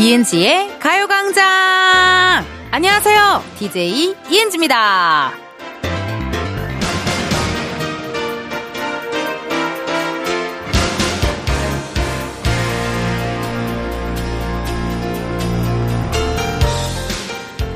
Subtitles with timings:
[0.00, 1.44] 이은지의 가요광장!
[2.70, 3.44] 안녕하세요.
[3.58, 5.30] DJ 이은지입니다.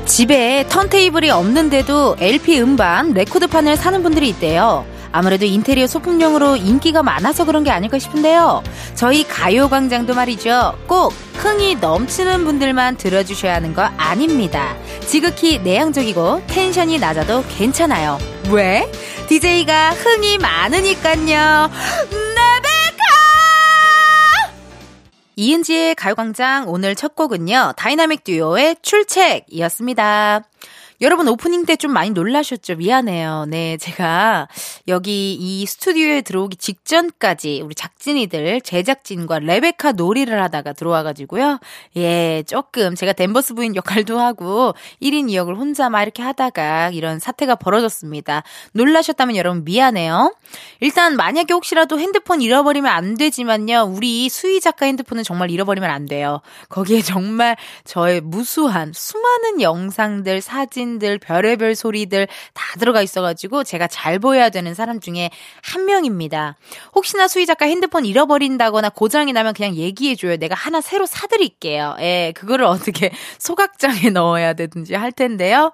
[0.07, 4.94] 집에 턴테이블이 없는데도 LP 음반, 레코드판을 사는 분들이 있대요.
[5.15, 8.61] 아무래도 인테리어 소품용으로 인기가 많아서 그런 게 아닐까 싶은데요.
[8.95, 10.77] 저희 가요광장도 말이죠.
[10.87, 14.75] 꼭 흥이 넘치는 분들만 들어주셔야 하는 거 아닙니다.
[15.07, 18.17] 지극히 내향적이고 텐션이 낮아도 괜찮아요.
[18.49, 18.91] 왜?
[19.29, 21.69] DJ가 흥이 많으니깐요.
[25.37, 27.73] 이은지의 가요광장 오늘 첫 곡은요.
[27.77, 30.43] 다이나믹 듀오의 출첵이었습니다.
[31.01, 32.75] 여러분 오프닝 때 좀 많이 놀라셨죠?
[32.75, 33.45] 미안해요.
[33.49, 34.47] 네, 제가
[34.87, 41.59] 여기 이 스튜디오에 들어오기 직전까지 우리 작진이들, 제작진과 레베카 놀이를 하다가 들어와가지고요.
[41.97, 47.55] 예, 조금 제가 댄버스 부인 역할도 하고 1인 2역을 혼자 막 이렇게 하다가 이런 사태가
[47.55, 48.43] 벌어졌습니다.
[48.71, 50.33] 놀라셨다면 여러분 미안해요.
[50.79, 53.91] 일단 만약에 혹시라도 핸드폰 잃어버리면 안 되지만요.
[53.93, 56.41] 우리 수희 작가 핸드폰은 정말 잃어버리면 안 돼요.
[56.69, 64.19] 거기에 정말 저의 무수한 수많은 영상들, 사진, 사진들, 별의별 소리들 다 들어가 있어가지고 제가 잘
[64.19, 66.55] 보여야 되는 사람 중에 한 명입니다.
[66.93, 70.37] 혹시나 수희 작가 핸드폰 잃어버린다거나 고장이 나면 그냥 얘기해줘요.
[70.37, 71.95] 내가 하나 새로 사드릴게요.
[71.99, 75.71] 예, 그거를 어떻게 소각장에 넣어야 되든지 할 텐데요.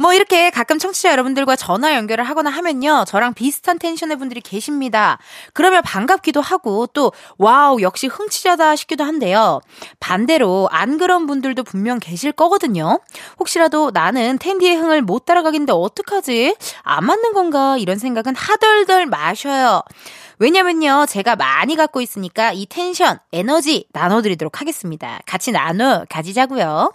[0.00, 3.04] 뭐 이렇게 가끔 청취자 여러분들과 전화 연결을 하거나 하면요.
[3.06, 5.18] 저랑 비슷한 텐션의 분들이 계십니다.
[5.52, 9.60] 그러면 반갑기도 하고 또 와우 역시 흥취자다 싶기도 한데요.
[10.00, 13.00] 반대로 안 그런 분들도 분명 계실 거거든요.
[13.38, 16.56] 혹시라도 나는 텐디의 흥을 못 따라가겠는데 어떡하지?
[16.82, 17.76] 안 맞는 건가?
[17.78, 19.82] 이런 생각은 하덜덜 마셔요.
[20.38, 25.20] 왜냐면요, 제가 많이 갖고 있으니까 이 텐션, 에너지 나눠드리도록 하겠습니다.
[25.26, 26.90] 같이 나눠 가지자고요.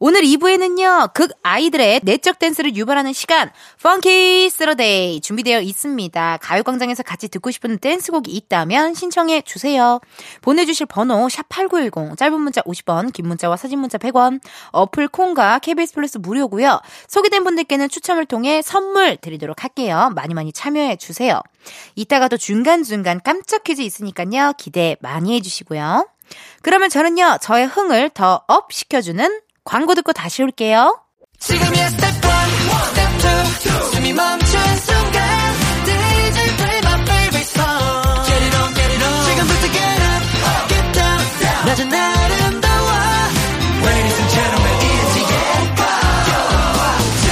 [0.00, 3.50] 오늘 2부에는요, 극 I들의 내적 댄스를 유발하는 시간,
[3.82, 6.38] Funky Saturday 준비되어 있습니다.
[6.40, 9.98] 가요광장에서 같이 듣고 싶은 댄스곡이 있다면 신청해 주세요.
[10.42, 16.18] 보내주실 번호, 샵8910, 짧은 문자 50원, 긴 문자와 사진 문자 100원, 어플 콩과 KBS 플러스
[16.18, 20.12] 무료고요 소개된 분들께는 추첨을 통해 선물 드리도록 할게요.
[20.14, 21.40] 많이 많이 참여해 주세요.
[21.96, 26.06] 이따가도 중간중간 깜짝 퀴즈 있으니까요, 기대 많이 해주시고요.
[26.62, 30.98] 그러면 저는요, 저의 흥을 더 up 시켜주는 광고 듣고 다시 올게요.
[31.38, 32.12] 지금이야 스텝 1,
[32.88, 33.20] 스텝
[33.66, 39.24] 2, 숨이 멈춘 순간 DJ play my favorite song Get it on, get it on
[39.28, 40.24] 지금부터 get up,
[40.68, 42.88] get down, down 낮은 아름다워
[43.84, 45.28] Ladies and gentlemen, 이은지의
[45.76, 47.28] 가요광장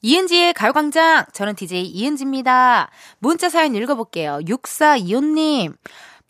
[0.00, 2.88] 이은지의 가요광장 저는 DJ 이은지입니다.
[3.18, 4.38] 문자 사연 읽어볼게요.
[4.48, 5.74] 6425님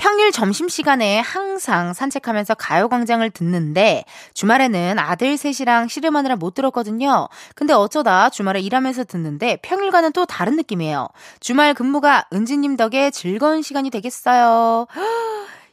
[0.02, 4.04] 평일 점심시간에 항상 산책하면서 가요광장을 듣는데
[4.34, 7.28] 주말에는 아들 셋이랑 씨름하느라 못 들었거든요.
[7.54, 11.06] 근데 어쩌다 주말에 일하면서 듣는데 평일과는 또 다른 느낌이에요.
[11.38, 14.88] 주말 근무가 은지님 덕에 즐거운 시간이 되겠어요.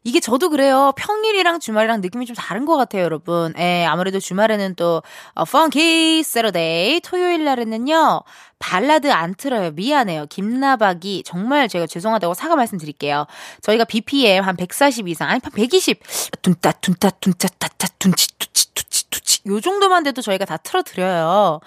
[0.04, 0.94] 이게 저도 그래요.
[0.96, 3.54] 평일이랑 주말이랑 느낌이 좀 다른 것 같아요, 여러분.
[3.58, 8.22] 예, 아무래도 주말에는 또, 어, Funky Saturday, 토요일 날에는요,
[8.60, 9.72] 발라드 안 틀어요.
[9.72, 10.28] 미안해요.
[10.28, 13.26] 김나박이, 정말 제가 죄송하다고 사과 말씀드릴게요.
[13.62, 16.00] 저희가 BPM 한 140 이상, 아니, 한 120,
[16.42, 21.60] 둔따, 둔따, 둔짜, 따따, 둔치, 투치, 투치, 투치, 요 정도만 돼도 저희가 다 틀어드려요.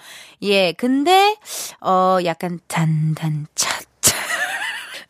[0.43, 1.37] 예, 근데,
[1.81, 3.79] 어, 약간, 단단, 차,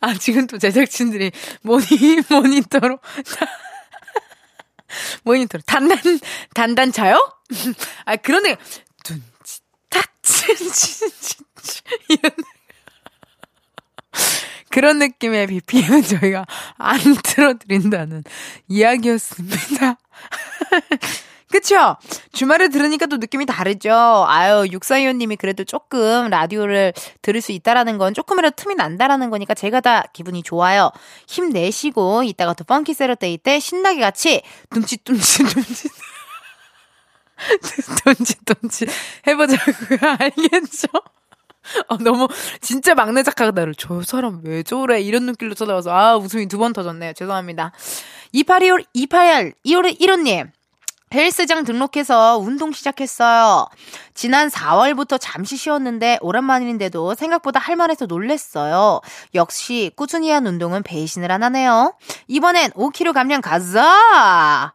[0.03, 1.31] 아, 지금 또 제작진들이
[1.61, 1.85] 모니,
[2.29, 2.99] 모니터로.
[5.23, 5.61] 모니터로.
[5.65, 5.97] 단단,
[6.53, 7.17] 단단차요?
[8.03, 8.57] 아, 그러네.
[9.01, 11.05] 둔치, 타치, 치,
[12.09, 12.31] 이런.
[14.69, 16.45] 그런 느낌의 BPM은 저희가
[16.77, 18.25] 안 틀어드린다는
[18.67, 19.95] 이야기였습니다.
[21.53, 21.97] 그쵸?
[22.31, 23.93] 주말에 들으니까 또 느낌이 다르죠?
[24.27, 30.01] 아유, 육사위원님이 그래도 조금 라디오를 들을 수 있다라는 건 조금이라도 틈이 난다라는 거니까 제가 다
[30.13, 30.89] 기분이 좋아요.
[31.27, 34.41] 힘내시고, 이따가 또 펑키 세러데이 때 신나게 같이
[34.71, 35.91] 둠칫둠칫 둠칫.
[38.03, 38.89] 둠칫 둠칫
[39.27, 39.99] 해보자고요.
[40.19, 40.87] 알겠죠?
[41.87, 42.27] 어, 너무,
[42.61, 45.01] 진짜 막내 작가가 나를, 저 사람 왜 저래?
[45.01, 47.13] 이런 눈길로 쳐다봐서, 아, 웃음이 두 번 터졌네요.
[47.13, 47.73] 죄송합니다.
[48.31, 50.49] 2825, 28, 2월에 1호님.
[51.13, 53.67] 헬스장 등록해서 운동 시작했어요.
[54.15, 59.01] 지난 4월부터 잠시 쉬었는데 오랜만인데도 생각보다 할만해서 놀랬어요.
[59.35, 61.93] 역시 꾸준히 한 운동은 배신을 안 하네요.
[62.27, 64.73] 이번엔 5kg 감량 가자!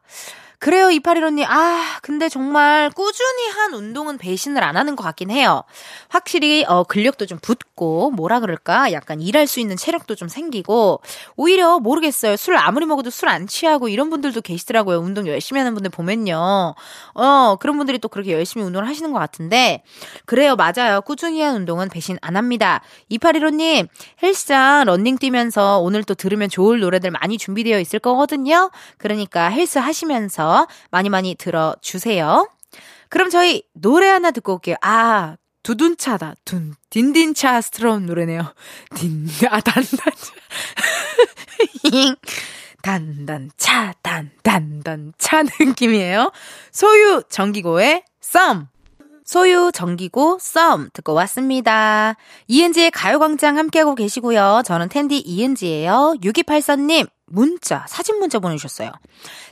[0.61, 1.45] 그래요, 이파리로님.
[1.49, 5.63] 아, 근데 정말 꾸준히 한 운동은 배신을 안 하는 것 같긴 해요.
[6.09, 8.91] 확실히, 어, 근력도 좀 붙고, 뭐라 그럴까?
[8.91, 11.01] 약간 일할 수 있는 체력도 좀 생기고,
[11.37, 12.35] 오히려 모르겠어요.
[12.37, 14.99] 술 아무리 먹어도 술 안 취하고 이런 분들도 계시더라고요.
[14.99, 16.75] 운동 열심히 하는 분들 보면요.
[17.15, 19.85] 어, 그런 분들이 또 그렇게 열심히 운동을 하시는 것 같은데,
[20.25, 21.03] 그래요, 맞아요.
[21.03, 22.81] 꾸준히 한 운동은 배신 안 합니다.
[23.11, 23.87] 이파리로님,
[24.25, 28.73] 헬스장 런닝 뛰면서 오늘 또 들으면 좋을 노래들 많이 준비되어 있을 거거든요.
[28.97, 30.48] 그러니까 헬스 하시면서
[30.91, 32.49] 많이 많이 들어주세요.
[33.09, 34.77] 그럼 저희 노래 하나 듣고 올게요.
[34.83, 36.35] 아, 두둔차다.
[36.45, 38.55] 둔, 딘딘차스러운 노래네요.
[38.95, 40.33] 딘, 아, 단단차.
[42.83, 46.33] 단단차, 단, 단단차 느낌이에요.
[46.71, 48.69] 소유 정기고의 썸.
[49.25, 52.17] 소유 정기고 썸 듣고 왔습니다.
[52.47, 54.63] 이은지의 가요광장 함께하고 계시고요.
[54.65, 56.15] 저는 텐디 이은지예요.
[56.23, 58.93] 6284님 문자, 사진 문자 보내주셨어요.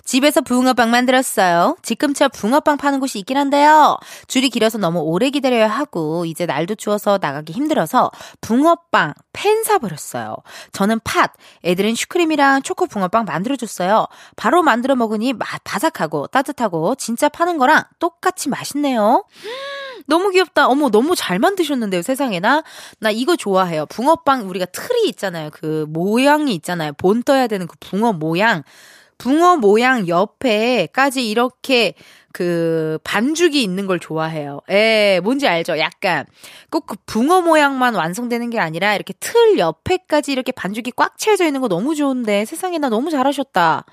[0.04, 1.76] 집에서 붕어빵 만들었어요.
[1.82, 3.96] 지금처 붕어빵 파는 곳이 있긴 한데요.
[4.28, 10.36] 줄이 길어서 너무 오래 기다려야 하고 이제 날도 추워서 나가기 힘들어서 붕어빵 팬 사버렸어요.
[10.72, 11.34] 저는 팥,
[11.64, 14.06] 애들은 슈크림이랑 초코 붕어빵 만들어줬어요.
[14.36, 19.24] 바로 만들어 먹으니 맛 바삭하고 따뜻하고 진짜 파는 거랑 똑같이 맛있네요.
[20.06, 20.68] 너무 귀엽다.
[20.68, 22.62] 어머, 너무 잘 만드셨는데요, 세상에나.
[23.00, 23.86] 나 이거 좋아해요.
[23.86, 25.50] 붕어빵, 우리가 틀이 있잖아요.
[25.52, 26.92] 그 모양이 있잖아요.
[26.94, 28.62] 본 떠야 되는 그 붕어 모양.
[29.18, 31.94] 붕어 모양 옆에까지 이렇게
[32.36, 34.60] 그 반죽이 있는 걸 좋아해요.
[34.70, 35.78] 예, 뭔지 알죠?
[35.78, 36.26] 약간
[36.70, 41.62] 꼭 그 붕어 모양만 완성되는 게 아니라 이렇게 틀 옆에까지 이렇게 반죽이 꽉 채워져 있는
[41.62, 43.86] 거 너무 좋은데 세상에 나 너무 잘하셨다.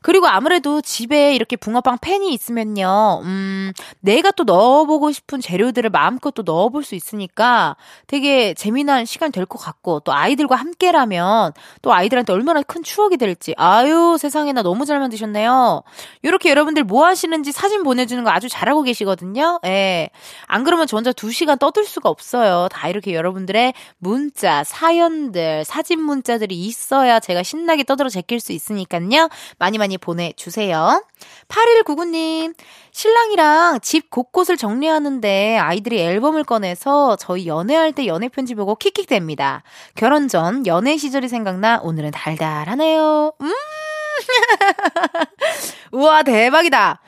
[0.00, 3.20] 그리고 아무래도 집에 이렇게 붕어빵 팬이 있으면요.
[3.24, 7.76] 음, 내가 또 넣어보고 싶은 재료들을 마음껏 또 넣어볼 수 있으니까
[8.06, 11.52] 되게 재미난 시간 될 것 같고 또 아이들과 함께라면
[11.82, 15.82] 또 아이들한테 얼마나 큰 추억이 될지 아유 세상에 나 너무 잘 만드셨네요.
[16.22, 19.60] 이렇게 여러분들 뭐 하시는지 사진 보 내주는 거 아주 잘하고 계시거든요.
[19.66, 20.10] 예.
[20.46, 22.68] 안 그러면 저 혼자 두 시간 떠들 수가 없어요.
[22.70, 29.28] 다 이렇게 여러분들의 문자, 사연들, 사진 문자들이 있어야 제가 신나게 떠들어 제낄 수 있으니까요.
[29.58, 31.04] 많이 많이 보내주세요.
[31.48, 32.54] 8199님,
[32.92, 39.62] 신랑이랑 집 곳곳을 정리하는데 아이들이 앨범을 꺼내서 저희 연애할 때 연애 편지 보고 킥킥댑니다.
[39.94, 43.32] 결혼 전 연애 시절이 생각나 오늘은 달달하네요.
[43.40, 43.52] 음!
[45.92, 47.00] 우와, 대박이다.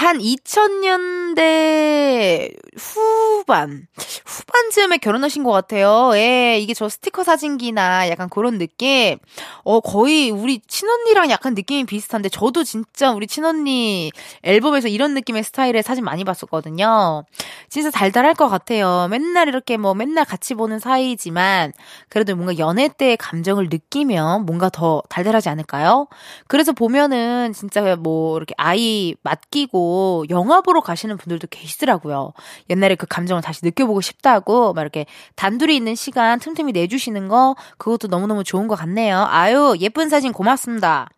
[0.00, 3.86] 한 2000년대 후반,
[4.24, 6.12] 후반쯤에 결혼하신 것 같아요.
[6.14, 9.18] 예, 이게 저 스티커 사진기나 약간 그런 느낌.
[9.62, 14.10] 어, 거의 우리 친언니랑 약간 느낌이 비슷한데, 저도 진짜 우리 친언니
[14.42, 17.26] 앨범에서 이런 느낌의 스타일의 사진 많이 봤었거든요.
[17.68, 19.06] 진짜 달달할 것 같아요.
[19.10, 21.74] 맨날 이렇게 뭐 맨날 같이 보는 사이지만,
[22.08, 26.06] 그래도 뭔가 연애 때의 감정을 느끼면 뭔가 더 달달하지 않을까요?
[26.48, 29.89] 그래서 보면은 진짜 뭐 이렇게 아이 맡기고,
[30.30, 32.32] 영화 보러 가시는 분들도 계시더라고요.
[32.68, 35.06] 옛날에 그 감정을 다시 느껴보고 싶다고 막 이렇게
[35.36, 39.26] 단둘이 있는 시간 틈틈이 내주시는 거 그것도 너무너무 좋은 것 같네요.
[39.28, 41.08] 아유 예쁜 사진 고맙습니다.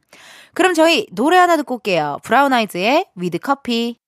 [0.54, 2.18] 그럼 저희 노래 하나 듣고 올게요.
[2.22, 3.98] 브라운 아이즈의 With Coffee.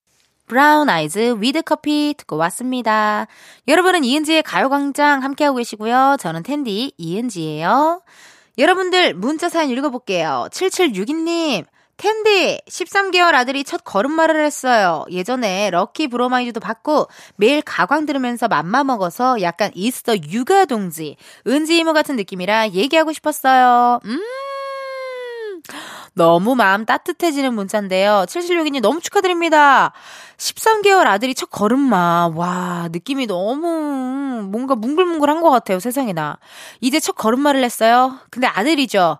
[0.46, 3.26] 브라운 아이즈 With Coffee 듣고 왔습니다.
[3.66, 6.16] 여러분은 이은지의 가요광장 함께하고 계시고요.
[6.20, 8.02] 저는 텐디 이은지예요.
[8.58, 10.46] 여러분들 문자 사연 읽어볼게요.
[10.50, 11.64] 7762님
[11.96, 15.04] 텐디 13개월 아들이 첫 걸음마를 했어요.
[15.10, 21.92] 예전에 럭키 브로마이드도 받고 매일 가광 들으면서 맘마 먹어서 약간 이스터 육아 동지 은지 이모
[21.92, 24.00] 같은 느낌이라 얘기하고 싶었어요.
[24.04, 24.20] 음.
[26.16, 28.24] 너무 마음 따뜻해지는 문자인데요.
[28.28, 29.92] 7762님 너무 축하드립니다.
[30.36, 32.30] 13개월 아들이 첫 걸음마.
[32.34, 33.66] 와, 느낌이 너무
[34.44, 36.38] 뭔가 뭉글뭉글한 것 같아요, 세상에나.
[36.80, 38.18] 이제 첫 걸음마를 했어요.
[38.30, 39.18] 근데 아들이죠.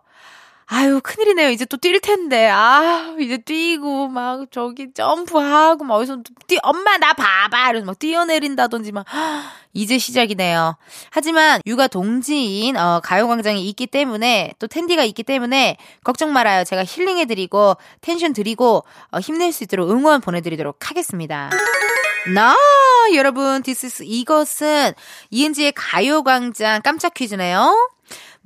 [0.67, 1.51] 아유, 큰일이네요.
[1.51, 2.49] 이제 또 뛸 텐데.
[2.49, 7.59] 아, 이제 뛰고, 막, 저기, 점프하고, 막, 어디서 뛰, 엄마, 나 봐봐!
[7.71, 9.05] 이러면서 막 뛰어내린다든지, 막,
[9.75, 10.77] 이제 시작이네요.
[11.11, 16.65] 하지만, 육아 동지인, 어, 가요광장이 있기 때문에, 또 텐디가 있기 때문에, 걱정 말아요.
[16.65, 21.51] 제가 힐링해드리고, 텐션 드리고, 어, 힘낼 수 있도록 응원 보내드리도록 하겠습니다.
[22.35, 22.57] 나,
[23.15, 24.93] 여러분, this 이것은
[25.31, 27.91] 이은지의 가요광장 깜짝 퀴즈네요.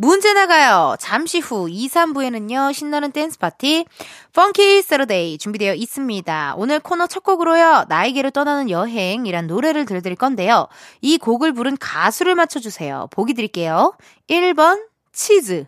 [0.00, 0.94] 문제 나가요.
[1.00, 3.84] 잠시 후 2, 3부에는요, 신나는 댄스 파티,
[4.32, 6.54] Funky Saturday 준비되어 있습니다.
[6.56, 10.68] 오늘 코너 첫 곡으로요, 나에게로 떠나는 여행이란 노래를 들려드릴 건데요.
[11.00, 13.08] 이 곡을 부른 가수를 맞춰주세요.
[13.10, 13.92] 보기 드릴게요.
[14.28, 15.66] 1번, 치즈.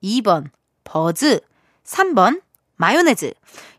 [0.00, 0.44] 2번,
[0.84, 1.40] 버즈.
[1.84, 2.40] 3번,
[2.76, 3.32] 마요네즈.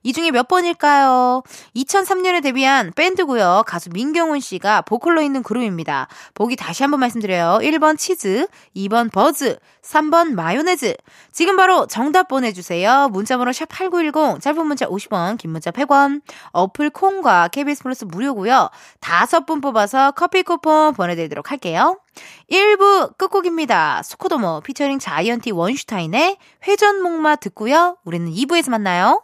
[0.03, 1.43] 이 중에 몇 번일까요?
[1.75, 3.63] 2003년에 데뷔한 밴드고요.
[3.65, 6.07] 가수 민경훈 씨가 보컬로 있는 그룹입니다.
[6.33, 7.59] 보기 다시 한번 말씀드려요.
[7.61, 10.95] 1번 치즈, 2번 버즈, 3번 마요네즈.
[11.31, 13.09] 지금 바로 정답 보내주세요.
[13.09, 16.21] 문자번호 샵8910, 짧은 문자 50원, 긴 문자 100원.
[16.51, 18.69] 어플 콩과 KBS 플러스 무료고요.
[18.99, 21.99] 다섯 분 뽑아서 커피 쿠폰 보내드리도록 할게요.
[22.51, 24.03] 1부 끝곡입니다.
[24.03, 27.97] 스코도모 피처링 자이언티 원슈타인의 회전목마 듣고요.
[28.03, 29.23] 우리는 2부에서 만나요.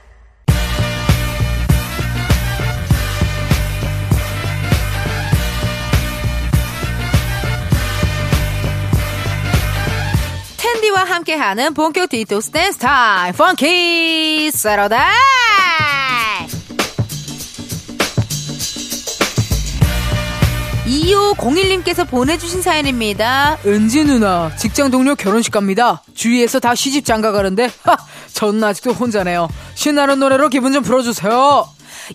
[10.81, 15.11] 텐디와 함께하는 본격 디토스 댄스 타임 Funky Saturday
[20.85, 23.59] 2501님께서 보내주신 사연입니다.
[23.65, 26.01] 은지 누나, 직장 동료 결혼식 갑니다.
[26.15, 27.95] 주위에서 다 시집 장가 가는데, 하!
[28.33, 29.47] 저는 아직도 혼자네요.
[29.75, 31.65] 신나는 노래로 기분 좀 풀어주세요.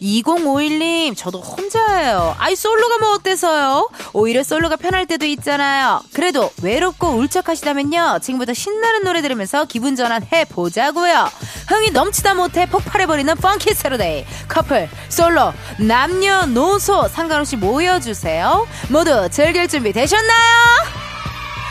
[0.01, 2.35] 2051님, 저도 혼자예요.
[2.39, 3.89] 아이, 솔로가 뭐 어때서요?
[4.13, 6.03] 오히려 솔로가 편할 때도 있잖아요.
[6.13, 8.19] 그래도 외롭고 울적하시다면요.
[8.23, 11.31] 지금부터 신나는 노래 들으면서 기분 전환 해보자고요.
[11.69, 14.27] 흥이 넘치다 못해 폭발해버리는 펑키 세로데이.
[14.49, 18.67] 커플, 솔로, 남녀노소 상관없이 모여주세요.
[18.89, 20.57] 모두 즐길 준비 되셨나요?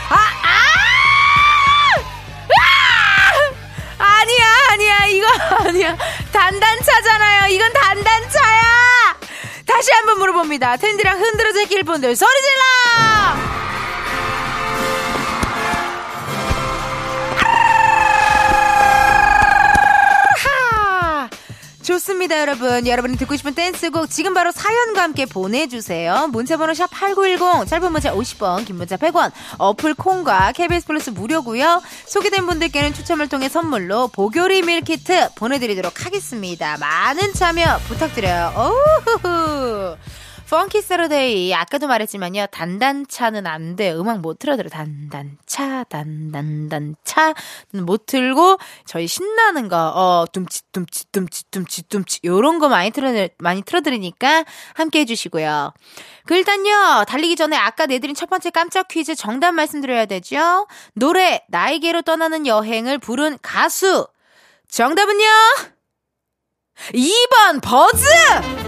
[0.09, 0.55] 아, 아!
[3.97, 4.03] 아!
[4.03, 5.27] 아니야, 아니야, 이거
[5.67, 5.97] 아니야.
[6.31, 7.34] 단단차잖아요.
[9.85, 10.77] 다시 한번 물어봅니다.
[10.77, 13.44] 텐디랑 흔들어 제낄 분들 소리 질러!
[21.85, 22.87] 좋습니다, 여러분.
[22.87, 26.27] 여러분이 듣고 싶은 댄스곡 지금 바로 사연과 함께 보내주세요.
[26.31, 32.47] 문자번호 샵 8910, 짧은 문자 50원, 긴 문자 100원, 어플 콩과 KBS 플러스 무료고요 소개된
[32.47, 36.77] 분들께는 추첨을 통해 선물로 보교리 밀키트 보내드리도록 하겠습니다.
[36.77, 38.53] 많은 참여 부탁드려요.
[38.57, 39.95] 오후후.
[40.49, 43.91] Funky Saturday 아까도 말했지만요 단단차는 안 돼.
[43.93, 44.69] 음악 못 틀어드려.
[44.69, 47.33] 단단차 단단단차
[47.73, 53.27] 못 틀고 저희 신나는 거 어 둠치 둠치 둠치 둠치 둠치 요런 거 많이 틀어
[53.39, 55.73] 많이 틀어드리니까 함께 해주시고요.
[56.25, 60.67] 그 일단요 달리기 전에 아까 내드린 첫 번째 깜짝 퀴즈 정답 말씀드려야 되죠.
[60.93, 64.07] 노래 나에게로 떠나는 여행을 부른 가수
[64.69, 65.25] 정답은요
[66.93, 68.64] 2번 버즈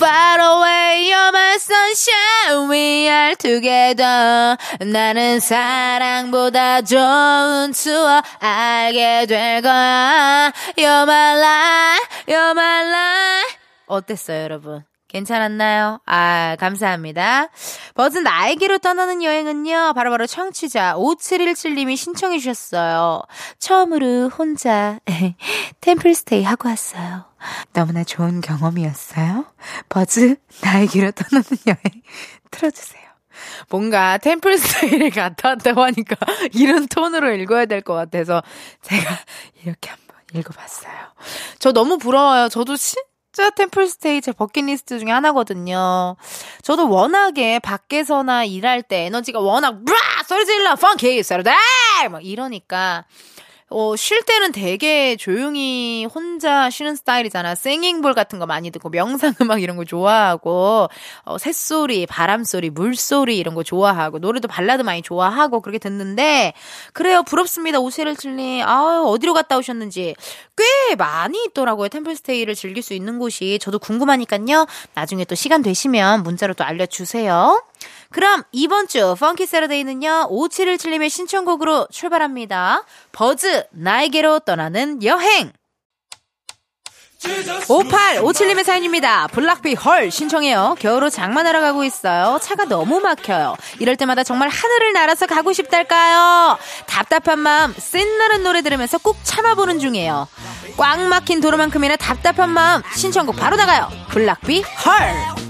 [0.00, 2.70] Far away, you're my sunshine.
[2.70, 4.56] We are together.
[4.80, 10.52] 나는 사랑보다 좋은 추억 알게 될 거야.
[10.78, 13.58] You're my life, you're my life.
[13.88, 14.89] 어땠어요, 여러분?
[15.10, 16.00] 괜찮았나요?
[16.06, 17.48] 아, 감사합니다.
[17.94, 23.22] 버즈 나에게로 떠나는 여행은요, 바로바로 바로 청취자 5717님이 신청해 주셨어요.
[23.58, 24.98] 처음으로 혼자
[25.80, 27.24] 템플스테이 하고 왔어요.
[27.72, 29.46] 너무나 좋은 경험이었어요.
[29.88, 32.02] 버즈 나에게로 떠나는 여행
[32.50, 33.00] 틀어주세요.
[33.68, 36.16] 뭔가 템플스테이를 갔다 왔다고 하니까
[36.54, 38.42] 이런 톤으로 읽어야 될 것 같아서
[38.82, 39.18] 제가
[39.64, 40.92] 이렇게 한번 읽어봤어요.
[41.58, 42.48] 저 너무 부러워요.
[42.48, 43.02] 저도 진
[43.40, 46.16] 진짜 템플스테이 제 버킷리스트 중에 하나거든요.
[46.62, 50.76] 저도 워낙에 밖에서나 일할 때 에너지가 워낙 브라 소리 질러!
[50.76, 51.22] Funky!
[51.22, 51.54] Saturday
[52.10, 53.06] 막 이러니까
[53.72, 57.54] 어, 쉴 때는 되게 조용히 혼자 쉬는 스타일이잖아.
[57.54, 60.88] singing bowl 같은 거 많이 듣고 명상 음악 이런 거 좋아하고
[61.22, 66.52] 어, 새소리, 바람소리, 물소리 이런 거 좋아하고 노래도 발라드 많이 좋아하고 그렇게 듣는데
[66.92, 67.22] 그래요.
[67.22, 67.78] 부럽습니다.
[67.78, 68.60] 오세를 칠리.
[68.62, 70.16] 아유, 어디로 갔다 오셨는지
[70.56, 71.88] 꽤 많이 있더라고요.
[71.90, 74.66] 템플스테이를 즐길 수 있는 곳이 저도 궁금하니까요.
[74.94, 77.62] 나중에 또 시간 되시면 문자로 또 알려 주세요.
[78.12, 80.28] 그럼 이번 주 펑키 세러데이는요.
[80.30, 82.84] 5717님의 신청곡으로 출발합니다.
[83.12, 85.52] 버즈 나에게로 떠나는 여행.
[87.20, 89.26] 5857님의 사연입니다.
[89.28, 90.76] 블락비 헐 신청해요.
[90.78, 92.38] 겨울로 장만하러 가고 있어요.
[92.40, 93.56] 차가 너무 막혀요.
[93.78, 96.58] 이럴 때마다 정말 하늘을 날아서 가고 싶달까요?
[96.86, 100.28] 답답한 마음 센나는 노래 들으면서 꾹 참아보는 중이에요.
[100.78, 103.90] 꽉 막힌 도로만큼이나 답답한 마음 신청곡 바로 나가요.
[104.08, 105.49] 블락비 헐.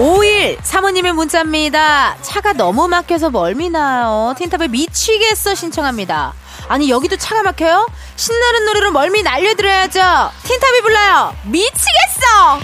[0.00, 2.16] 5일 사모님의 문자입니다.
[2.22, 4.34] 차가 너무 막혀서 멀미나요.
[4.38, 6.32] 틴탑에 미치겠어 신청합니다.
[6.68, 7.86] 아니 여기도 차가 막혀요?
[8.16, 10.00] 신나는 노래로 멀미 날려드려야죠.
[10.44, 11.34] 틴탑이 불러요.
[11.44, 12.60] 미치겠어.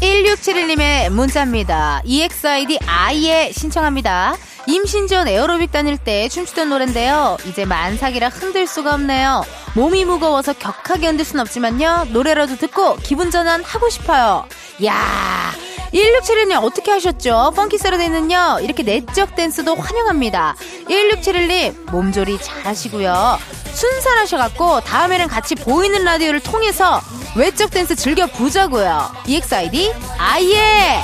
[0.00, 2.02] 1671님의 문자입니다.
[2.04, 4.34] EXID 아이에 신청합니다.
[4.66, 7.36] 임신 전 에어로빅 다닐 때 춤추던 노랜데요.
[7.46, 9.44] 이제 만삭이라 흔들 수가 없네요.
[9.74, 12.08] 몸이 무거워서 격하게 흔들 순 없지만요.
[12.10, 14.46] 노래라도 듣고 기분 전환 하고 싶어요.
[14.84, 15.52] 야
[15.92, 17.52] 1671님 어떻게 하셨죠?
[17.54, 20.56] 펑키 세러데이는요 이렇게 내적 댄스도 환영합니다
[20.88, 23.38] 1671님 몸조리 잘 하시고요
[23.72, 27.00] 순산하셔갖고 다음에는 같이 보이는 라디오를 통해서
[27.36, 31.00] 외적 댄스 즐겨 보자고요 EXID 아예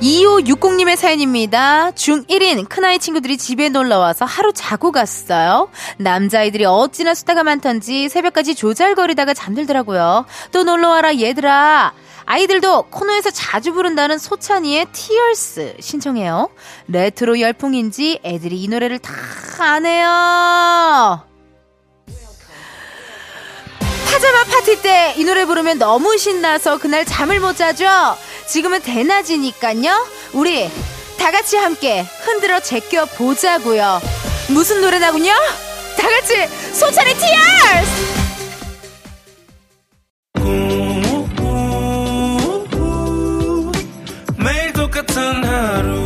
[0.00, 1.90] 2560님의 사연입니다.
[1.92, 5.70] 중1인 큰아이 친구들이 집에 놀러와서 하루 자고 갔어요.
[5.98, 10.26] 남자아이들이 어찌나 수다가 많던지 새벽까지 조잘거리다가 잠들더라고요.
[10.52, 11.92] 또 놀러와라 얘들아.
[12.26, 16.50] 아이들도 코노에서 자주 부른다는 소찬휘의 Tears 신청해요.
[16.88, 19.12] 레트로 열풍인지 애들이 이 노래를 다
[19.58, 21.24] 아네요.
[24.10, 27.86] 파자마 파티 때 이 노래 부르면 너무 신나서 그날 잠을 못 자죠?
[28.46, 30.06] 지금은 대낮이니까요.
[30.32, 30.70] 우리
[31.18, 34.00] 다 같이 함께 흔들어 제껴 보자고요.
[34.48, 35.32] 무슨 노래 나군요?
[35.96, 38.16] 다 같이 소찬의 티얼스!
[44.38, 46.05] 매일 똑같은 하루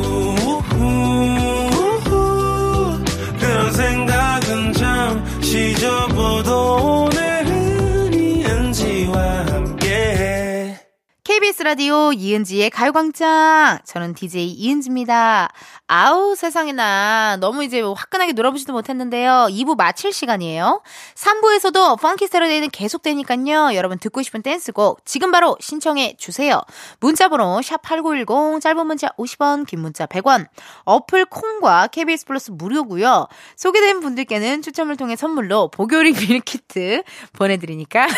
[11.30, 13.78] KBS 라디오 이은지의 가요광장.
[13.84, 15.48] 저는 DJ 이은지입니다.
[15.86, 17.36] 아우, 세상에나.
[17.38, 19.46] 너무 이제 화끈하게 놀아보지도 못했는데요.
[19.48, 20.82] 2부 마칠 시간이에요.
[21.14, 23.76] 3부에서도 Funky Saturday는 계속되니까요.
[23.76, 26.60] 여러분 듣고 싶은 댄스곡 지금 바로 신청해 주세요.
[26.98, 30.48] 문자번호 샵8910, 짧은 문자 50원, 긴 문자 100원.
[30.84, 33.28] 어플 콩과 KBS 플러스 무료고요.
[33.54, 38.08] 소개된 분들께는 추첨을 통해 선물로 보교리 밀키트 보내드리니까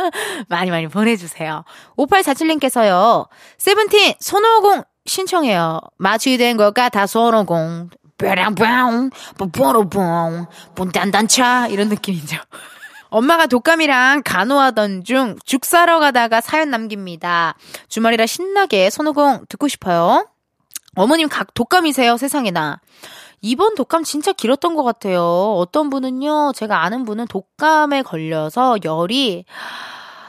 [0.48, 1.64] 많이 많이 보내주세요.
[1.96, 3.26] 5847님 께서요.
[3.58, 5.80] 세븐틴 손오공 신청해요.
[5.96, 7.90] 마취된 것 같아 손오공.
[8.18, 12.36] 뾰랑뿅, 뽀뽀로뽕, 뽕단단차 이런 느낌이죠.
[13.10, 17.54] 엄마가 독감이랑 간호하던 중 죽 사러 가다가 사연 남깁니다.
[17.88, 20.26] 주말이라 신나게 손오공 듣고 싶어요.
[20.96, 22.80] 어머님 각 독감이세요, 세상에나.
[23.40, 25.22] 이번 독감 진짜 길었던 것 같아요.
[25.56, 29.44] 어떤 분은요, 제가 아는 분은 독감에 걸려서 열이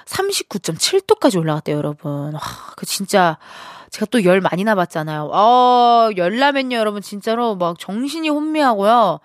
[0.10, 2.34] 39.7도까지 올라갔대요, 여러분.
[2.34, 2.39] 와,
[2.76, 3.38] 그 진짜,
[3.91, 5.30] 제가 또 열 많이 나봤잖아요.
[5.32, 9.19] 어, 열나면요, 여러분, 진짜로 막 정신이 혼미하고요.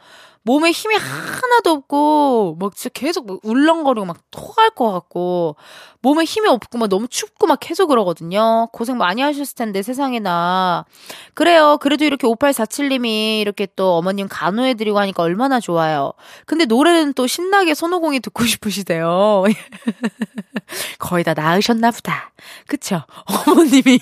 [0.44, 5.57] 몸에 힘이 하나도 없고, 막 진짜 계속 막 울렁거리고 막 토할 것 같고,
[6.02, 8.68] 몸에 힘이 없고 막 너무 춥고 막 계속 그러거든요.
[8.72, 10.85] 고생 많이 하셨을 텐데, 세상에나.
[11.33, 11.78] 그래요.
[11.80, 16.12] 그래도 이렇게 5847님이 이렇게 또 어머님 간호해드리고 하니까 얼마나 좋아요.
[16.44, 19.44] 근데 노래는 또 신나게 손오공이 듣고 싶으시대요.
[20.98, 22.33] 거의 다 나으셨나 보다.
[22.66, 23.02] 그쵸?
[23.48, 23.98] 어머님이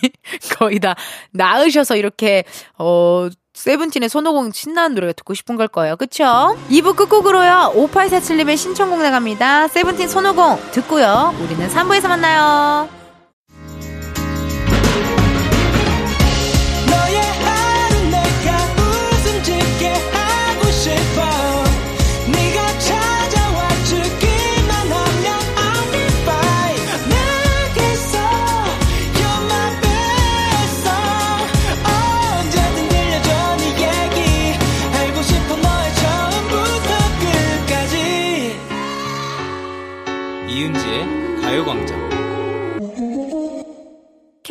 [0.59, 0.97] 거의 다
[1.31, 2.43] 나으셔서 이렇게,
[2.79, 5.97] 어, 세븐틴의 손오공 신나는 노래가 듣고 싶은 걸 거예요.
[5.97, 6.25] 그쵸?
[6.71, 7.73] 2부 끝곡으로요.
[7.77, 9.69] 5847님의 신청곡 나갑니다.
[9.69, 11.35] 세븐틴 손오공 듣고요.
[11.43, 13.02] 우리는 3부에서 만나요.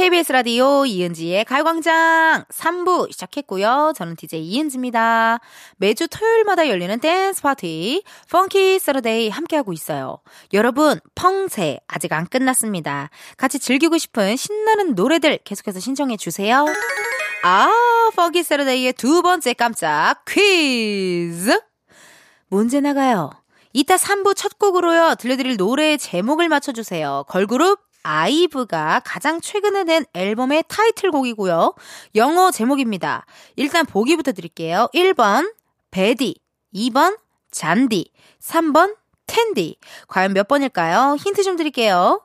[0.02, 3.94] KBS 라디오 이은지의 가요광장 3부 시작했고요.
[3.96, 5.38] 저는 DJ 이은지입니다.
[5.78, 10.18] 매주 토요일마다 열리는 댄스 파티 Funky Saturday 함께하고 있어요.
[10.54, 13.12] 여러분 펑세 아직 안 끝났습니다.
[13.38, 16.66] 같이 즐기고 싶은 신나는 노래들 계속해서 신청해 주세요.
[17.44, 17.70] 아
[18.16, 21.62] Funky Saturday의 두 번째 깜짝 퀴즈
[22.48, 23.30] 문제 나가요.
[23.72, 25.14] 이따 3부 첫 곡으로요.
[25.20, 27.26] 들려드릴 노래의 제목을 맞춰주세요.
[27.28, 31.74] 걸그룹 아이브가 가장 최근에 낸 앨범의 타이틀곡이고요.
[32.16, 33.26] 영어 제목입니다.
[33.56, 34.88] 일단 보기부터 드릴게요.
[34.94, 35.54] 1번
[35.92, 36.36] 베디,
[36.74, 37.18] 2번
[37.52, 38.12] 잔디,
[38.42, 38.96] 3번
[39.28, 39.78] 텐디.
[40.08, 41.16] 과연 몇 번일까요?
[41.18, 42.22] 힌트 좀 드릴게요.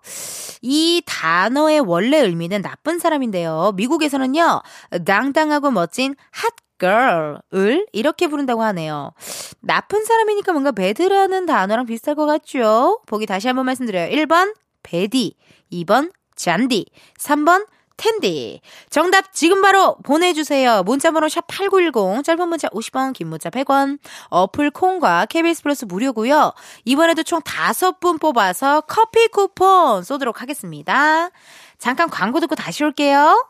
[0.62, 3.72] 이 단어의 원래 의미는 나쁜 사람인데요.
[3.76, 4.62] 미국에서는요,
[5.04, 9.12] 당당하고 멋진 핫 girl을 이렇게 부른다고 하네요.
[9.60, 13.00] 나쁜 사람이니까 뭔가 배드라는 단어랑 비슷할 것 같죠?
[13.06, 14.10] 보기 다시 한번 말씀드려요.
[14.10, 14.54] 1번
[14.86, 15.34] 베디,
[15.72, 16.86] 2번 잔디,
[17.18, 18.60] 3번 텐디.
[18.90, 20.82] 정답 지금 바로 보내주세요.
[20.84, 26.52] 문자번호 샵 8910, 짧은 문자 50원, 긴 문자 100원, 어플 콩과 KBS 플러스 무료고요
[26.84, 31.30] 이번에도 총 5분 뽑아서 커피 쿠폰 쏘도록 하겠습니다.
[31.78, 33.48] 잠깐 광고 듣고 다시 올게요.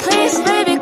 [0.00, 0.78] Please baby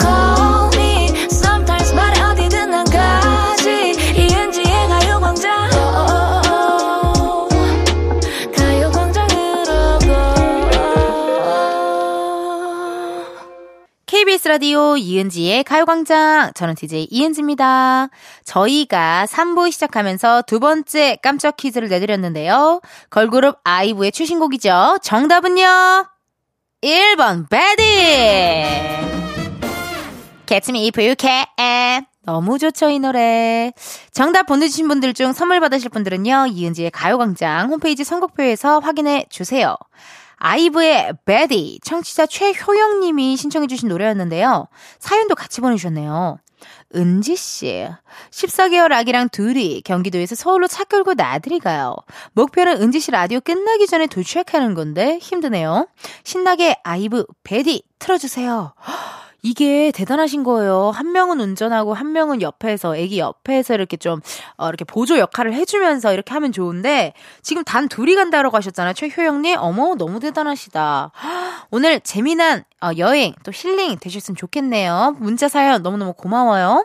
[14.37, 16.53] KBS 라디오 이은지의 가요광장.
[16.55, 18.09] 저는 DJ 이은지입니다.
[18.45, 22.81] 저희가 3부 시작하면서 두 번째 깜짝 퀴즈를 내드렸는데요.
[23.09, 24.99] 걸그룹 아이브의 최신곡이죠.
[25.03, 26.07] 정답은요?
[26.83, 27.83] 1번, 베디!
[30.47, 32.05] Catch me if you can.
[32.25, 33.73] 너무 좋죠, 이 노래.
[34.13, 39.77] 정답 보내주신 분들 중 선물 받으실 분들은요, 이은지의 가요광장 홈페이지 선곡표에서 확인해 주세요.
[40.47, 44.69] 아이브의 베디, 청취자 최효영 님이 신청해 주신 노래였는데요.
[45.01, 46.39] 사연도 같이 보내주셨네요.
[46.95, 47.89] 은지씨,
[48.31, 51.97] 14개월 아기랑 둘이 경기도에서 서울로 차 끌고 나들이 가요.
[52.35, 55.89] 목표는 은지씨 라디오 끝나기 전에 도착하는 건데 힘드네요.
[56.23, 58.73] 신나게 아이브 베디 틀어주세요.
[59.47, 60.91] 이게 대단하신 거예요.
[60.91, 64.21] 한 명은 운전하고 한 명은 옆에서 애기 옆에서 이렇게 좀
[64.57, 68.95] 어, 이렇게 보조 역할을 해주면서 이렇게 하면 좋은데 지금 단 둘이 간다라고 하셨잖아요.
[68.95, 71.13] 최효영님, 어머 너무 대단하시다.
[71.71, 75.15] 오늘 재미난 어, 여행 또 힐링 되셨으면 좋겠네요.
[75.21, 76.85] 문자 사연 너무너무 고마워요.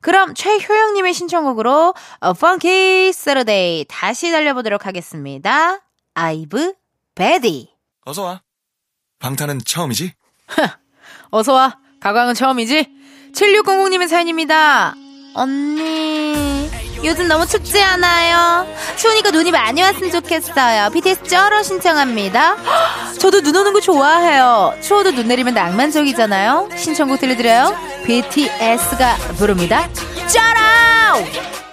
[0.00, 5.78] 그럼 최효영님의 신청곡으로 어, Funky Saturday 다시 달려보도록 하겠습니다.
[6.14, 6.74] 아이브
[7.14, 7.70] 베디.
[8.04, 8.42] 어서 와.
[9.20, 10.14] 방탄은 처음이지?
[11.30, 11.81] 어서와.
[12.02, 12.86] 가광은 처음이지?
[13.32, 14.96] 7600님의 사연입니다.
[15.34, 16.68] 언니,
[17.04, 18.66] 요즘 너무 춥지 않아요?
[18.96, 20.90] 추우니까 눈이 많이 왔으면 좋겠어요.
[20.90, 22.56] BTS 쩔어 신청합니다.
[22.56, 24.74] 헉, 저도 눈 오는 거 좋아해요.
[24.82, 26.70] 추워도 눈 내리면 낭만적이잖아요.
[26.76, 27.74] 신청곡 들려드려요.
[28.04, 29.88] BTS가 부릅니다.
[30.28, 31.71] 쩔어!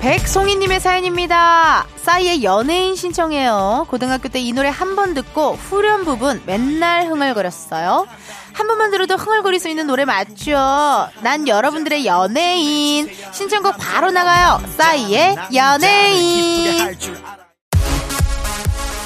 [0.00, 1.86] 백송이님의 사연입니다.
[1.96, 3.86] 싸이의 연예인 신청해요.
[3.90, 8.06] 고등학교 때 이 노래 한 번 듣고 후렴 부분 맨날 흥얼거렸어요.
[8.54, 11.08] 한 번만 들어도 흥얼거릴 수 있는 노래 맞죠?
[11.20, 13.08] 난 여러분들의 연예인.
[13.32, 14.60] 신청곡 바로 나가요.
[14.78, 16.96] 싸이의 연예인.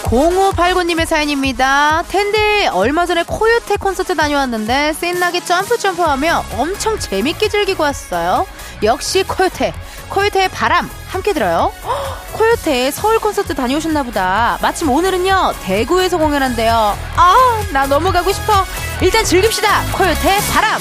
[0.05, 2.05] 0589님의 사연입니다.
[2.09, 8.47] 텐데 얼마 전에 코요태 콘서트 다녀왔는데 신나게 점프 점프하며 엄청 재밌게 즐기고 왔어요.
[8.85, 9.73] 역시 코요태.
[10.09, 11.73] 코요태의 바람 함께 들어요.
[11.85, 14.59] 헉, 코요태 서울 콘서트 다녀오셨나 보다.
[14.63, 16.97] 마침 오늘은요 대구에서 공연한대요.
[17.17, 17.35] 아
[17.73, 18.53] 나 너무 가고 싶어.
[19.01, 19.69] 일단 즐깁시다.
[19.97, 20.81] 코요태 바람.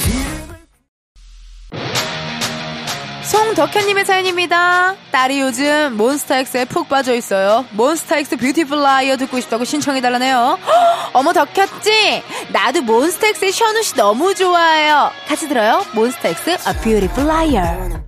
[3.24, 4.96] 송덕현님의 사연입니다.
[5.12, 7.66] 딸이 요즘 몬스타엑스에 푹 빠져 있어요.
[7.72, 10.60] 몬스타엑스 Beautiful Liar 듣고 싶다고 신청해달라네요.
[10.64, 12.22] 헉, 어머 덕현 씨?
[12.52, 15.10] 나도 몬스타엑스의 셔누 씨 너무 좋아해요.
[15.28, 15.84] 같이 들어요.
[15.94, 18.03] 몬스타엑스 A Beautiful Liar.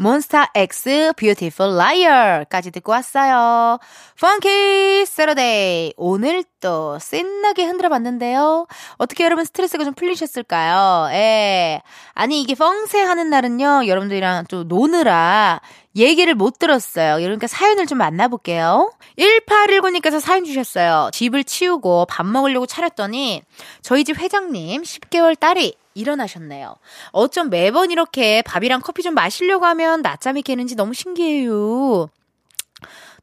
[0.00, 3.80] 몬스타 X Beautiful Liar까지 듣고 왔어요.
[4.16, 5.92] Funky Saturday.
[5.96, 8.68] 오늘 또 신나게 흔들어 봤는데요.
[8.96, 11.08] 어떻게 여러분 스트레스가 좀 풀리셨을까요?
[11.12, 11.82] 예.
[12.14, 15.60] 아니, 이게 펑세 하는 날은요, 여러분들이랑 좀 노느라
[15.96, 17.16] 얘기를 못 들었어요.
[17.16, 18.92] 그러니까 사연을 좀 만나볼게요.
[19.18, 21.10] 1819님께서 사연 주셨어요.
[21.12, 23.42] 집을 치우고 밥 먹으려고 차렸더니
[23.82, 26.76] 저희 집 회장님 10개월 딸이 일어나셨네요.
[27.12, 32.08] 어쩜 매번 이렇게 밥이랑 커피 좀 마시려고 하면 낮잠이 깨는지 너무 신기해요.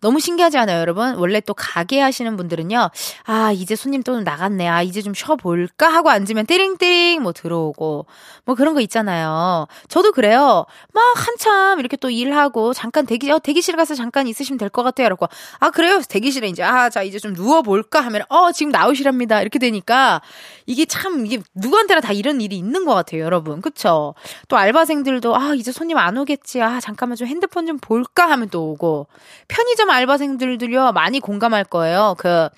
[0.01, 1.15] 너무 신기하지 않아요, 여러분?
[1.15, 2.89] 원래 또 가게 하시는 분들은요,
[3.25, 4.67] 아, 이제 손님 또 나갔네.
[4.67, 5.87] 아, 이제 좀 쉬어볼까?
[5.87, 8.05] 하고 앉으면 띠링띠링 뭐 들어오고,
[8.45, 9.67] 뭐 그런 거 있잖아요.
[9.87, 10.65] 저도 그래요.
[10.93, 15.05] 막 한참 이렇게 또 일하고, 잠깐 대기, 어, 대기실 가서 잠깐 있으시면 될 것 같아요.
[15.07, 15.27] 이러고,
[15.59, 16.01] 아, 그래요?
[16.07, 18.01] 대기실에 이제, 아, 자, 이제 좀 누워볼까?
[18.01, 19.41] 하면, 어, 지금 나오시랍니다.
[19.41, 20.21] 이렇게 되니까,
[20.65, 23.61] 이게 참, 이게 누구한테나 다 이런 일이 있는 것 같아요, 여러분.
[23.61, 24.13] 그쵸?
[24.49, 26.61] 또 알바생들도, 아, 이제 손님 안 오겠지.
[26.61, 28.29] 아, 잠깐만 좀 핸드폰 좀 볼까?
[28.31, 29.07] 하면 또 오고,
[29.47, 32.15] 편의점 알바생들도요, 많이 공감할 거예요.
[32.17, 32.49] 그,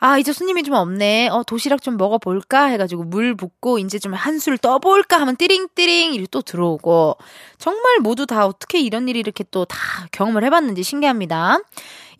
[0.00, 1.28] 아, 이제 손님이 좀 없네.
[1.28, 2.66] 어, 도시락 좀 먹어볼까?
[2.66, 5.18] 해가지고 물 붓고, 이제 좀 한술 떠볼까?
[5.20, 7.16] 하면 띠링띠링 이렇게 또 들어오고.
[7.58, 9.78] 정말 모두 다 어떻게 이런 일이 이렇게 또 다
[10.12, 11.58] 경험을 해봤는지 신기합니다.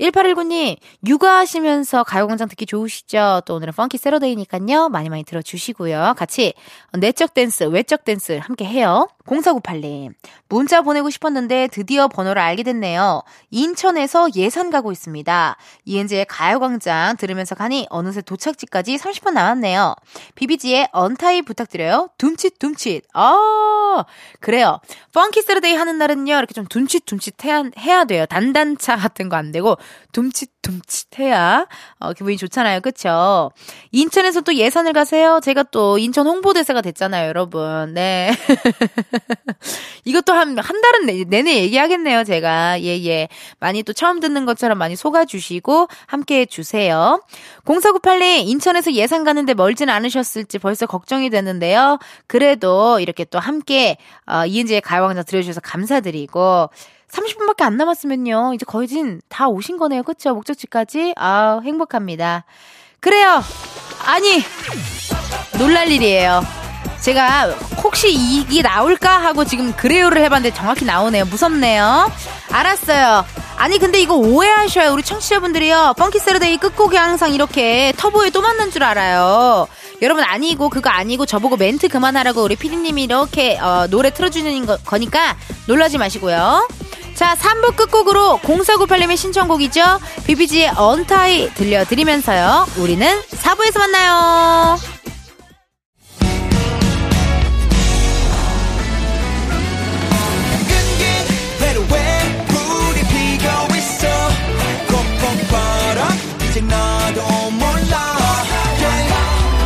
[0.01, 3.43] 1819님, 육아하시면서 가요광장 듣기 좋으시죠?
[3.47, 4.89] 또 오늘은 Funky Saturday니까요.
[4.89, 6.15] 많이 많이 들어주시고요.
[6.17, 6.55] 같이
[6.93, 9.09] 내적 댄스, 외적 댄스 함께 해요.
[9.27, 10.15] 0498님,
[10.49, 13.23] 문자 보내고 싶었는데 드디어 번호를 알게 됐네요.
[13.51, 15.57] 인천에서 예산 가고 있습니다.
[15.85, 19.95] 이은지의 가요광장 들으면서 가니 어느새 도착지까지 30분 남았네요.
[20.35, 22.09] 비비지의 언타이 부탁드려요.
[22.19, 23.05] 둠칫둠칫.
[23.15, 24.05] 아,
[24.41, 24.81] 그래요.
[25.13, 28.27] 펑키 세러데이 하는 날은요, 이렇게 좀 둠칫둠칫 해야, 해야 돼요.
[28.27, 29.77] 단단차 같은 거 안 되고,
[30.13, 31.67] 둠칫 둠칫 해야
[31.99, 32.81] 어, 기분이 좋잖아요.
[32.81, 33.51] 그쵸?
[33.93, 35.41] 인천에서 또 예산을 가세요.
[35.43, 37.93] 제가 또 인천 홍보대사가 됐잖아요, 여러분.
[37.95, 38.31] 네.
[40.05, 42.81] 이것도 한, 한 달은 내, 내내 얘기하겠네요, 제가.
[42.81, 43.29] 예, 예.
[43.61, 47.23] 많이 또 처음 듣는 것처럼 많이 속아주시고 함께 해주세요.
[47.65, 51.99] 0498님, 인천에서 예산 가는데 멀진 않으셨을지 벌써 걱정이 되는데요.
[52.27, 53.97] 그래도 이렇게 또 함께,
[54.27, 56.71] 어, 이은지의 가요광장 들려주셔서 감사드리고,
[57.15, 58.53] 30분밖에 안 남았으면요.
[58.55, 58.89] 이제 거의
[59.29, 60.03] 다 오신 거네요.
[60.03, 60.35] 그쵸?
[60.35, 61.15] 목적지까지.
[61.17, 62.45] 아 행복합니다.
[63.01, 63.43] 그래요.
[64.07, 64.43] 아니,
[65.59, 66.64] 놀랄 일이에요.
[67.05, 67.51] 제가
[67.83, 71.27] 혹시 이게 나올까 하고 지금 그래요를 해봤는데 정확히 나오네요.
[71.27, 72.11] 무섭네요.
[72.51, 73.27] 알았어요.
[73.57, 74.91] 아니 근데 이거 오해하셔요.
[74.91, 75.97] 우리 청취자분들이요.
[75.99, 79.69] Funky Saturday 끝곡이 항상 이렇게 터보에 또 맞는 줄 알아요.
[80.01, 85.37] 여러분 아니고 그거 아니고 저보고 멘트 그만하라고 우리 피디님이 이렇게 어, 노래 틀어주는 거, 거니까
[85.67, 86.67] 놀라지 마시고요.
[87.15, 90.01] 자, 3부 끝곡으로 0498님의 신청곡이죠.
[90.27, 92.67] 비비지의 Untie 들려드리면서요.
[92.79, 94.79] 우리는 4부에서 만나요.
[106.55, 108.15] 이제 너도 몰라
[108.79, 109.15] Yeah.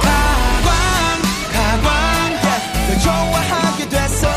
[0.01, 0.71] 가광
[1.53, 1.87] 가광
[2.33, 2.89] yeah.
[2.89, 4.29] 널 좋아하게 됐어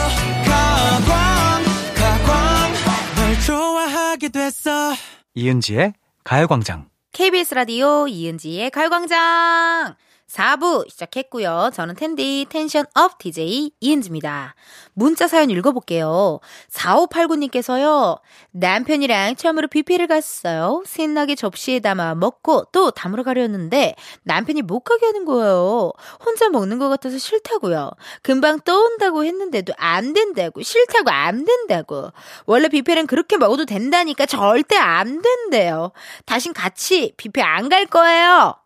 [0.44, 1.64] 가광
[1.96, 2.74] 가광
[3.16, 4.94] 널 좋아하게 됐어
[5.34, 5.94] 이은지의
[6.26, 6.90] 가요광장.
[7.14, 9.96] KBS 라디오 이은지의 가요광장
[10.32, 11.72] 4부 시작했고요.
[11.74, 14.56] 저는 텐디 tension up DJ 이은지입니다.
[14.94, 16.39] 문자 사연 읽어볼게요.
[16.72, 18.20] 4589님께서요.
[18.52, 20.84] 남편이랑 처음으로 뷔페를 갔어요.
[20.86, 25.91] 신나게 접시에 담아 먹고 또 담으러 가려는데 남편이 못 가게 하는 거예요.
[26.24, 27.91] 혼자 먹는 것 같아서 싫다고요.
[28.22, 32.12] 금방 또 온다고 했는데도 안 된다고 싫다고 안 된다고.
[32.46, 35.91] 원래 뷔페는 그렇게 먹어도 된다니까 절대 안 된대요.
[36.26, 38.61] 다신 같이 뷔페 안 갈 거예요.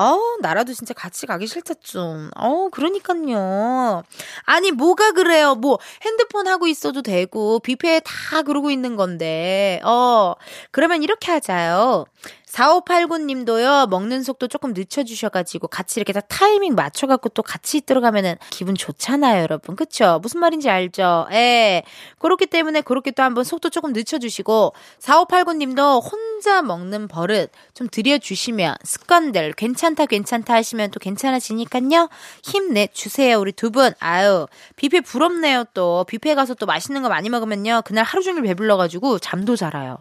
[0.00, 2.30] 어우, 나라도 진짜 같이 가기 싫다, 좀.
[2.34, 4.02] 어우, 그러니까요.
[4.44, 5.54] 아니, 뭐가 그래요?
[5.54, 10.32] 뭐, 핸드폰 하고 있어도 되고, 뷔페에 다 그러고 있는 건데, 어,
[10.70, 12.06] 그러면 이렇게 하자요.
[12.50, 19.42] 4589님도요, 먹는 속도 조금 늦춰주셔가지고, 같이 이렇게 다 타이밍 맞춰갖고 또 같이 들어가면은 기분 좋잖아요,
[19.42, 19.76] 여러분.
[19.76, 20.18] 그쵸?
[20.22, 21.28] 무슨 말인지 알죠?
[21.32, 21.84] 예.
[22.18, 29.52] 그렇기 때문에 그렇게 또 한번 속도 조금 늦춰주시고, 4589님도 혼자 먹는 버릇 좀 들여주시면, 습관들,
[29.52, 32.08] 괜찮다, 괜찮다 하시면 또 괜찮아지니까요.
[32.42, 33.92] 힘내주세요, 우리 두 분.
[34.00, 36.04] 아유, 뷔페 부럽네요, 또.
[36.08, 37.82] 뷔페 가서 또 맛있는 거 많이 먹으면요.
[37.84, 39.98] 그날 하루 종일 배불러가지고 잠도 잘아요.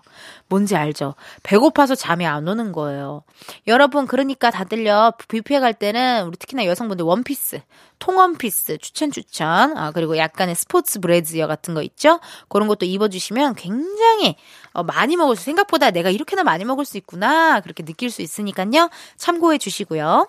[0.47, 1.13] 뭔지 알죠?
[1.43, 3.23] 배고파서 잠이 안 오는 거예요.
[3.67, 7.62] 여러분, 그러니까 다들요, 뷔페 갈 때는, 우리 특히나 여성분들 원피스,
[7.99, 12.19] 통원피스, 추천, 추천, 아, 그리고 약간의 스포츠 브레즈어 같은 거 있죠?
[12.47, 14.36] 그런 것도 입어주시면 굉장히,
[14.73, 18.89] 어, 많이 먹을 수, 생각보다 내가 이렇게나 많이 먹을 수 있구나, 그렇게 느낄 수 있으니까요,
[19.17, 20.28] 참고해 주시고요.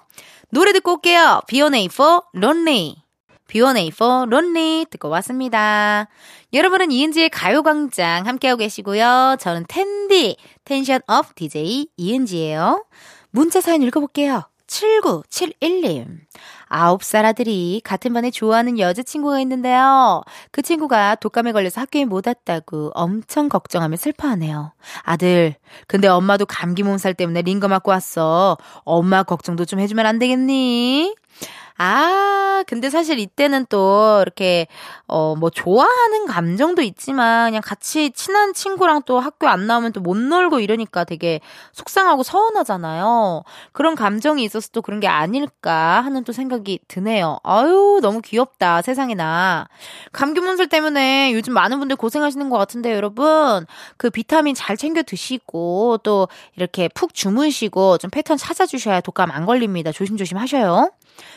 [0.50, 1.42] 노래 듣고 올게요.
[1.46, 3.09] B1A4, Lonely.
[3.50, 6.06] B1A4, Lonely 듣고 왔습니다.
[6.52, 9.36] 여러분은 이은지의 가요광장 함께하고 계시고요.
[9.40, 12.84] 저는 텐디, tension up DJ 이은지예요.
[13.30, 14.44] 문자 사연 읽어볼게요.
[14.68, 16.20] 7971님.
[16.66, 20.22] 아홉 살 아들이 같은 반에 좋아하는 여자친구가 있는데요.
[20.52, 24.72] 그 친구가 독감에 걸려서 학교에 못 왔다고 엄청 걱정하며 슬퍼하네요.
[25.02, 25.56] 아들,
[25.88, 28.56] 근데 엄마도 감기 몸살 때문에 링거 맞고 왔어.
[28.84, 31.16] 엄마 걱정도 좀 해주면 안 되겠니?
[31.82, 34.66] 아, 근데 사실 이때는 또 이렇게
[35.06, 40.14] 어 뭐 좋아하는 감정도 있지만 그냥 같이 친한 친구랑 또 학교 안 나오면 또 못
[40.18, 41.40] 놀고 이러니까 되게
[41.72, 43.44] 속상하고 서운하잖아요.
[43.72, 47.38] 그런 감정이 있어서 또 그런 게 아닐까 하는 또 생각이 드네요.
[47.44, 48.82] 아유, 너무 귀엽다.
[48.82, 49.66] 세상에나.
[50.12, 53.64] 감기 문술 때문에 요즘 많은 분들 고생하시는 것 같은데 여러분.
[53.96, 59.92] 그 비타민 잘 챙겨 드시고 또 이렇게 푹 주무시고 좀 패턴 찾아주셔야 독감 안 걸립니다.
[59.92, 60.90] 조심조심 하셔요.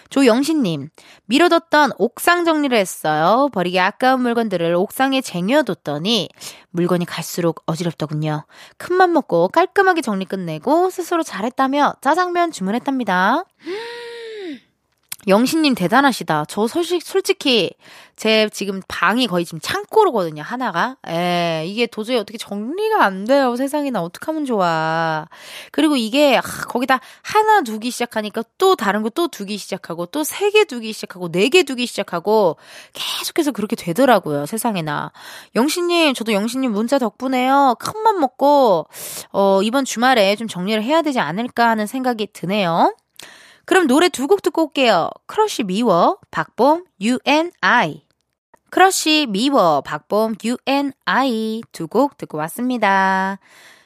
[0.09, 0.89] 조영신님,
[1.25, 3.49] 미뤄뒀던 옥상 정리를 했어요.
[3.53, 6.29] 버리기 아까운 물건들을 옥상에 쟁여뒀더니
[6.71, 8.45] 물건이 갈수록 어지럽더군요.
[8.77, 13.45] 큰맘 먹고 깔끔하게 정리 끝내고 스스로 잘했다며 짜장면 주문했답니다.
[15.27, 16.45] 영신님 대단하시다.
[16.49, 17.71] 저 솔직, 솔직히
[18.15, 20.41] 제 지금 방이 거의 지금 창고로거든요.
[20.43, 20.97] 하나가.
[21.07, 23.55] 에 이게 도저히 어떻게 정리가 안 돼요.
[23.55, 25.27] 세상에나 어떡하면 좋아.
[25.71, 30.49] 그리고 이게 아, 거기다 하나 두기 시작하니까 또 다른 거 또 두기 시작하고 또 세
[30.51, 32.57] 개 두기 시작하고 네 개 두기 시작하고
[32.93, 34.45] 계속해서 그렇게 되더라고요.
[34.45, 35.11] 세상에나.
[35.55, 37.75] 영신님 저도 영신님 문자 덕분에요.
[37.79, 38.87] 큰 맘 먹고
[39.31, 42.93] 어 이번 주말에 좀 정리를 해야 되지 않을까 하는 생각이 드네요.
[43.65, 45.09] 그럼 노래 두 곡 듣고 올게요.
[45.25, 48.03] 크러쉬 미워, 박봄, you and I.
[48.69, 53.39] 크러쉬 미워, 박봄, you and I 두 곡 듣고 왔습니다.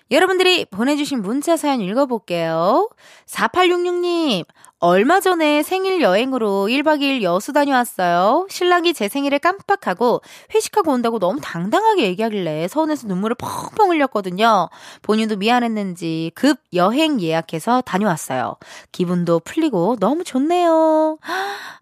[0.09, 2.89] 여러분들이 보내주신 문자 사연 읽어볼게요.
[3.27, 4.45] 4866님,
[4.79, 8.45] 얼마 전에 생일 여행으로 1박 2일 여수 다녀왔어요.
[8.47, 10.21] 신랑이 제 생일을 깜빡하고
[10.53, 14.69] 회식하고 온다고 너무 당당하게 얘기하길래 서운해서 눈물을 펑펑 흘렸거든요.
[15.01, 18.57] 본인도 미안했는지 급 여행 예약해서 다녀왔어요.
[18.91, 21.17] 기분도 풀리고 너무 좋네요.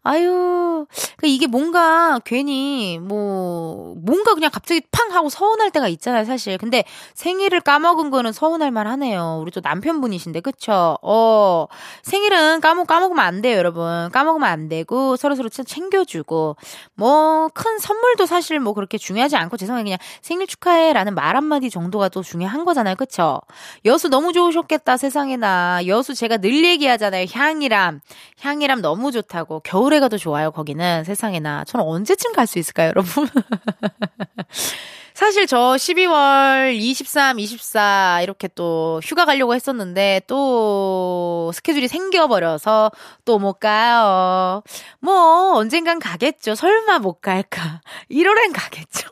[0.03, 0.85] 아유,
[1.17, 6.57] 그 이게 뭔가 괜히 뭐 뭔가 그냥 갑자기 팡 하고 서운할 때가 있잖아요, 사실.
[6.57, 9.39] 근데 생일을 까먹은 거는 서운할 만 하네요.
[9.41, 10.97] 우리 또 남편분이신데, 그쵸?
[11.01, 11.65] 어,
[12.03, 14.09] 생일은 까먹 까먹으면 안 돼요, 여러분.
[14.11, 16.55] 까먹으면 안 되고 서로 서로 챙겨주고
[16.95, 22.09] 뭐 큰 선물도 사실 뭐 그렇게 중요하지 않고 죄송해요, 그냥 생일 축하해라는 말 한마디 정도가
[22.09, 23.41] 또 중요한 거잖아요, 그쵸?
[23.85, 25.81] 여수 너무 좋으셨겠다, 세상에나.
[25.87, 28.01] 여수 제가 늘 얘기하잖아요, 향이람.
[28.41, 29.61] 향이람 너무 좋다고.
[29.61, 31.63] 겨울에 가도 좋아요, 거기는 세상에나.
[31.65, 33.27] 저는 언제쯤 갈 수 있을까요, 여러분?
[35.15, 42.91] 사실 저 12월 23, 24 이렇게 또 휴가 가려고 했었는데 또 스케줄이 생겨버려서
[43.23, 44.61] 또 못 가요.
[44.99, 46.55] 뭐 언젠간 가겠죠.
[46.55, 47.81] 설마 못 갈까?
[48.11, 49.09] 1월엔 가겠죠.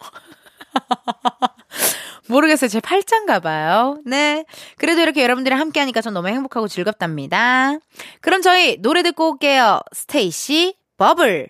[2.27, 2.67] 모르겠어요.
[2.69, 3.99] 제 팔잔가 봐요.
[4.05, 4.43] 네.
[4.77, 7.77] 그래도 이렇게 여러분들이 함께 하니까 전 너무 행복하고 즐겁답니다.
[8.21, 9.79] 그럼 저희 노래 듣고 올게요.
[9.93, 11.49] 스테이시 버블.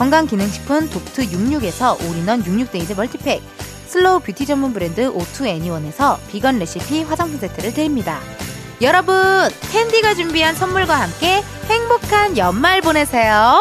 [0.00, 3.42] 건강기능식품 독트 66에서 올인원 66데이즈 멀티팩,
[3.86, 8.18] 슬로우 뷰티 전문 브랜드 오투 애니원에서 비건 레시피 화장품 세트를 드립니다.
[8.80, 9.14] 여러분,
[9.70, 13.60] 텐디가 준비한 선물과 함께 행복한 연말 보내세요.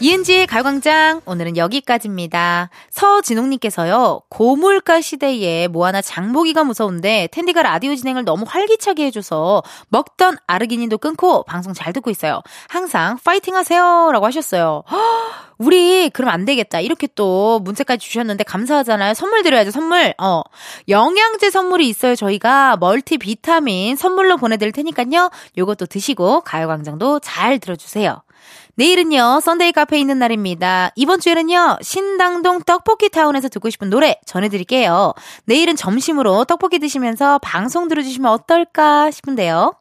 [0.00, 2.70] 이은지의 가광장 오늘은 여기까지입니다.
[2.90, 4.20] 서진홍님께서요.
[4.28, 11.42] 고물가 시대에 뭐 하나 장보기가 무서운데 텐디가 라디오 진행을 너무 활기차게 해줘서 먹던 아르기닌도 끊고
[11.42, 12.42] 방송 잘 듣고 있어요.
[12.68, 14.84] 항상 파이팅 하세요라고 하셨어요.
[14.88, 14.96] 허,
[15.58, 16.78] 우리 그럼 안 되겠다.
[16.78, 19.14] 이렇게 또 문자까지 주셨는데 감사하잖아요.
[19.14, 19.72] 선물 드려야죠.
[19.72, 20.14] 선물.
[20.18, 20.42] 어.
[20.88, 22.14] 영양제 선물이 있어요.
[22.14, 25.30] 저희가 멀티 비타민 선물로 보내드릴 테니까요.
[25.56, 28.22] 요것도 드시고 가요광장도 잘 들어주세요.
[28.78, 30.92] 내일은요, Sunday 카페에 있는 날입니다.
[30.94, 35.14] 이번 주에는요, 신당동 떡볶이 타운에서 듣고 싶은 노래 전해드릴게요.
[35.46, 39.74] 내일은 점심으로 떡볶이 드시면서 방송 들어주시면 어떨까 싶은데요.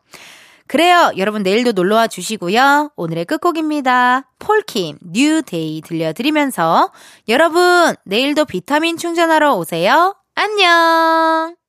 [0.65, 1.11] 그래요.
[1.17, 2.89] 여러분 내일도 놀러와 주시고요.
[2.95, 4.31] 오늘의 끝곡입니다.
[4.39, 6.91] 폴킴, New Day 들려드리면서
[7.29, 10.15] 여러분 내일도 비타민 충전하러 오세요.
[10.33, 11.66] 안녕!